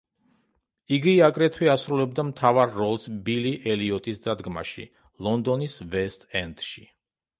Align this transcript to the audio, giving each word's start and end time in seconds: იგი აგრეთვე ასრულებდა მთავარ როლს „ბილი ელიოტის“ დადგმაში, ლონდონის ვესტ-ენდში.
იგი 0.95 1.11
აგრეთვე 1.25 1.67
ასრულებდა 1.73 2.25
მთავარ 2.31 2.73
როლს 2.79 3.05
„ბილი 3.27 3.53
ელიოტის“ 3.75 4.25
დადგმაში, 4.29 4.87
ლონდონის 5.29 5.77
ვესტ-ენდში. 5.93 6.89